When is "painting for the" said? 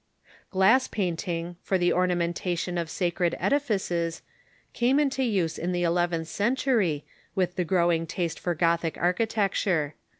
0.87-1.93